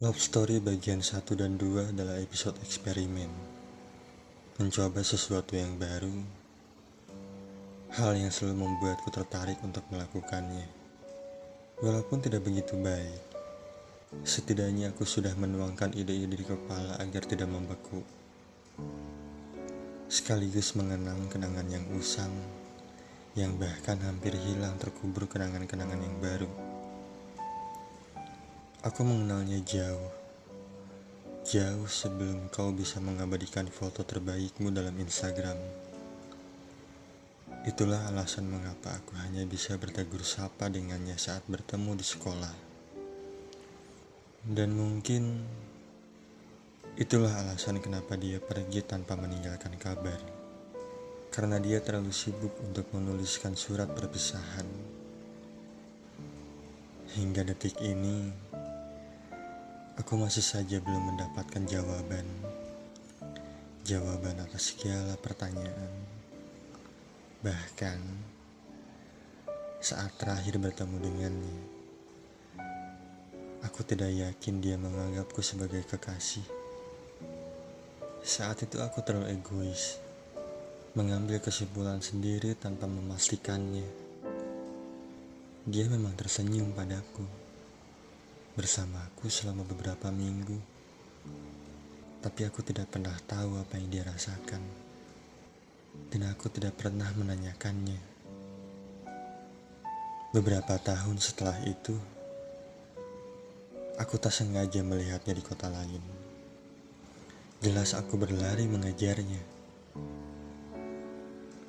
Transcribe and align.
Love 0.00 0.16
Story 0.16 0.64
bagian 0.64 1.04
1 1.04 1.28
dan 1.36 1.60
2 1.60 1.92
adalah 1.92 2.16
episode 2.24 2.56
eksperimen. 2.64 3.28
Mencoba 4.56 5.04
sesuatu 5.04 5.52
yang 5.60 5.76
baru, 5.76 6.24
hal 8.00 8.16
yang 8.16 8.32
selalu 8.32 8.64
membuatku 8.64 9.12
tertarik 9.12 9.60
untuk 9.60 9.84
melakukannya. 9.92 10.64
Walaupun 11.84 12.16
tidak 12.24 12.48
begitu 12.48 12.80
baik, 12.80 13.20
setidaknya 14.24 14.96
aku 14.96 15.04
sudah 15.04 15.36
menuangkan 15.36 15.92
ide-ide 15.92 16.32
di 16.32 16.48
kepala 16.48 16.96
agar 16.96 17.28
tidak 17.28 17.52
membeku. 17.52 18.00
Sekaligus 20.08 20.80
mengenang 20.80 21.28
kenangan 21.28 21.68
yang 21.68 21.84
usang, 21.92 22.32
yang 23.36 23.52
bahkan 23.60 24.00
hampir 24.00 24.32
hilang 24.32 24.80
terkubur 24.80 25.28
kenangan-kenangan 25.28 26.00
yang 26.00 26.16
baru. 26.24 26.79
Aku 28.80 29.04
mengenalnya 29.04 29.60
jauh, 29.60 30.08
jauh 31.44 31.84
sebelum 31.84 32.48
kau 32.48 32.72
bisa 32.72 32.96
mengabadikan 32.96 33.68
foto 33.68 34.08
terbaikmu 34.08 34.72
dalam 34.72 34.96
Instagram. 34.96 35.60
Itulah 37.68 38.08
alasan 38.08 38.48
mengapa 38.48 38.96
aku 38.96 39.20
hanya 39.20 39.44
bisa 39.44 39.76
bertegur 39.76 40.24
sapa 40.24 40.72
dengannya 40.72 41.12
saat 41.20 41.44
bertemu 41.44 41.92
di 41.92 42.06
sekolah. 42.08 42.54
Dan 44.48 44.72
mungkin 44.72 45.44
itulah 46.96 47.36
alasan 47.36 47.84
kenapa 47.84 48.16
dia 48.16 48.40
pergi 48.40 48.80
tanpa 48.80 49.12
meninggalkan 49.12 49.76
kabar. 49.76 50.24
Karena 51.28 51.60
dia 51.60 51.84
terlalu 51.84 52.16
sibuk 52.16 52.56
untuk 52.64 52.88
menuliskan 52.96 53.52
surat 53.60 53.92
perpisahan. 53.92 54.64
Hingga 57.12 57.44
detik 57.44 57.76
ini, 57.84 58.48
Aku 59.98 60.14
masih 60.14 60.46
saja 60.46 60.78
belum 60.78 61.14
mendapatkan 61.14 61.66
jawaban. 61.66 62.22
Jawaban 63.82 64.38
atas 64.38 64.70
segala 64.70 65.18
pertanyaan. 65.18 65.90
Bahkan 67.42 67.98
saat 69.82 70.14
terakhir 70.14 70.62
bertemu 70.62 70.96
dengannya, 71.02 71.58
aku 73.66 73.82
tidak 73.82 74.14
yakin 74.14 74.62
dia 74.62 74.78
menganggapku 74.78 75.42
sebagai 75.42 75.82
kekasih. 75.82 76.46
Saat 78.22 78.62
itu 78.62 78.78
aku 78.78 79.02
terlalu 79.02 79.34
egois, 79.34 79.98
mengambil 80.94 81.42
kesimpulan 81.42 81.98
sendiri 81.98 82.54
tanpa 82.54 82.86
memastikannya. 82.86 83.88
Dia 85.66 85.90
memang 85.90 86.14
tersenyum 86.14 86.70
padaku 86.70 87.39
bersamaku 88.58 89.30
selama 89.30 89.62
beberapa 89.62 90.10
minggu. 90.10 90.58
Tapi 92.20 92.40
aku 92.44 92.60
tidak 92.66 92.90
pernah 92.90 93.14
tahu 93.24 93.56
apa 93.56 93.78
yang 93.78 93.88
dia 93.88 94.02
rasakan. 94.04 94.62
Dan 96.10 96.26
aku 96.26 96.50
tidak 96.50 96.74
pernah 96.78 97.08
menanyakannya. 97.14 98.00
Beberapa 100.30 100.78
tahun 100.78 101.18
setelah 101.18 101.58
itu, 101.66 101.94
aku 103.98 104.14
tak 104.18 104.30
sengaja 104.30 104.82
melihatnya 104.86 105.34
di 105.34 105.42
kota 105.42 105.66
lain. 105.66 106.02
Jelas 107.58 107.98
aku 107.98 108.14
berlari 108.14 108.66
mengejarnya. 108.70 109.42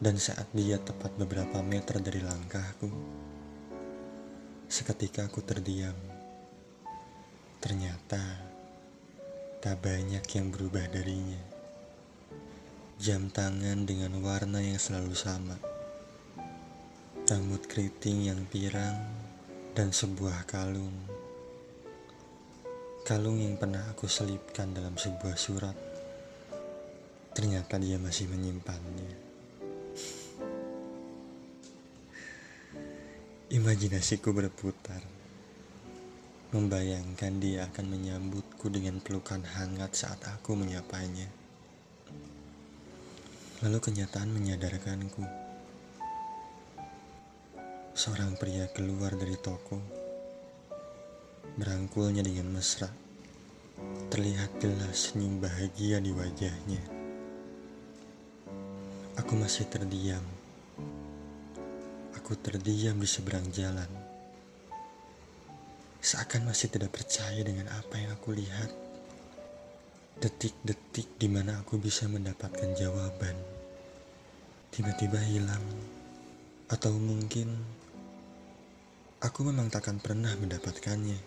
Dan 0.00 0.16
saat 0.16 0.48
dia 0.56 0.80
tepat 0.80 1.12
beberapa 1.16 1.60
meter 1.60 2.00
dari 2.00 2.24
langkahku, 2.24 2.88
seketika 4.68 5.28
aku 5.28 5.44
terdiam 5.44 6.19
Ternyata 7.60 8.40
tak 9.60 9.84
banyak 9.84 10.24
yang 10.24 10.48
berubah 10.48 10.80
darinya. 10.88 11.36
Jam 12.96 13.28
tangan 13.28 13.84
dengan 13.84 14.16
warna 14.24 14.64
yang 14.64 14.80
selalu 14.80 15.12
sama. 15.12 15.60
Rambut 17.28 17.68
keriting 17.68 18.32
yang 18.32 18.48
pirang 18.48 18.96
dan 19.76 19.92
sebuah 19.92 20.48
kalung. 20.48 20.96
Kalung 23.04 23.36
yang 23.36 23.60
pernah 23.60 23.92
aku 23.92 24.08
selipkan 24.08 24.72
dalam 24.72 24.96
sebuah 24.96 25.36
surat. 25.36 25.76
Ternyata 27.36 27.76
dia 27.76 28.00
masih 28.00 28.24
menyimpannya. 28.32 29.12
Imajinasiku 33.52 34.32
berputar 34.32 35.19
Membayangkan 36.50 37.38
dia 37.38 37.62
akan 37.70 37.94
menyambutku 37.94 38.74
dengan 38.74 38.98
pelukan 38.98 39.38
hangat 39.38 39.94
saat 39.94 40.18
aku 40.26 40.58
menyapanya. 40.58 41.30
Lalu 43.62 43.78
kenyataan 43.78 44.34
menyadarkanku. 44.34 45.22
Seorang 47.94 48.34
pria 48.34 48.66
keluar 48.74 49.14
dari 49.14 49.38
toko, 49.38 49.78
merangkulnya 51.54 52.26
dengan 52.26 52.50
mesra. 52.50 52.90
Terlihat 54.10 54.58
jelas 54.58 55.14
senyum 55.14 55.38
bahagia 55.38 56.02
di 56.02 56.10
wajahnya. 56.10 56.82
Aku 59.22 59.38
masih 59.38 59.70
terdiam. 59.70 60.26
Aku 62.18 62.34
terdiam 62.34 62.98
di 62.98 63.06
seberang 63.06 63.46
jalan 63.54 64.09
Seakan 66.10 66.50
masih 66.50 66.74
tidak 66.74 66.90
percaya 66.90 67.38
dengan 67.38 67.70
apa 67.70 67.94
yang 67.94 68.10
aku 68.10 68.34
lihat. 68.34 68.66
Detik-detik 70.18 71.06
di 71.22 71.30
mana 71.30 71.62
aku 71.62 71.78
bisa 71.78 72.10
mendapatkan 72.10 72.74
jawaban. 72.74 73.38
Tiba-tiba 74.74 75.22
hilang. 75.22 75.62
Atau 76.66 76.98
mungkin 76.98 77.54
aku 79.22 79.54
memang 79.54 79.70
takkan 79.70 80.02
pernah 80.02 80.34
mendapatkannya. 80.34 81.22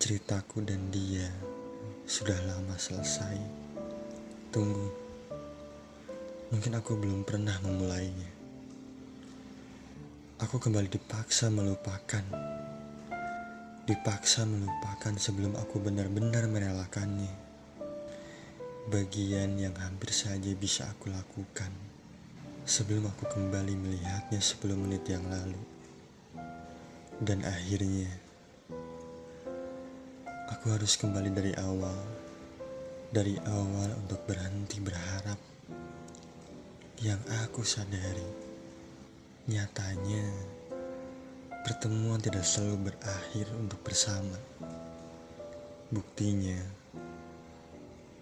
Ceritaku 0.00 0.64
dan 0.64 0.88
dia 0.88 1.28
sudah 2.08 2.40
lama 2.40 2.80
selesai. 2.80 3.36
Tunggu. 4.48 4.88
Mungkin 6.56 6.72
aku 6.72 6.96
belum 6.96 7.20
pernah 7.20 7.60
memulainya. 7.60 8.35
Aku 10.36 10.60
kembali 10.60 10.92
dipaksa 10.92 11.48
melupakan. 11.48 12.20
Dipaksa 13.88 14.44
melupakan 14.44 15.16
sebelum 15.16 15.56
aku 15.56 15.80
benar-benar 15.80 16.44
merelakannya. 16.44 17.32
Bagian 18.92 19.56
yang 19.56 19.72
hampir 19.80 20.12
saja 20.12 20.52
bisa 20.52 20.92
aku 20.92 21.08
lakukan 21.08 21.72
sebelum 22.68 23.08
aku 23.08 23.32
kembali 23.32 23.80
melihatnya 23.80 24.36
10 24.36 24.76
menit 24.76 25.08
yang 25.08 25.24
lalu. 25.24 25.56
Dan 27.16 27.40
akhirnya, 27.40 28.12
aku 30.52 30.68
harus 30.68 31.00
kembali 31.00 31.32
dari 31.32 31.56
awal. 31.56 31.96
Dari 33.08 33.40
awal 33.40 33.88
untuk 34.04 34.20
berhenti 34.28 34.84
berharap. 34.84 35.40
Yang 37.00 37.24
aku 37.40 37.64
sadari 37.64 38.45
Nyatanya, 39.46 40.26
pertemuan 41.62 42.18
tidak 42.18 42.42
selalu 42.42 42.90
berakhir 42.90 43.46
untuk 43.54 43.78
bersama. 43.86 44.34
Buktinya, 45.86 46.58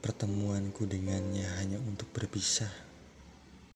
pertemuanku 0.04 0.84
dengannya 0.84 1.48
hanya 1.56 1.80
untuk 1.80 2.12
berpisah. 2.12 2.83